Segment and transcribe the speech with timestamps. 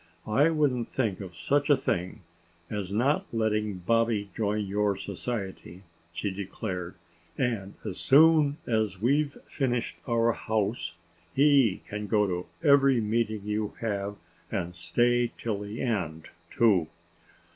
[0.25, 2.21] "I wouldn't think of such a thing
[2.71, 6.95] as not letting Bobby join your Society," she declared.
[7.37, 10.95] "And as soon as we've finished our new house
[11.35, 14.15] he can go to every meeting you have,
[14.51, 16.87] and stay till the end, too."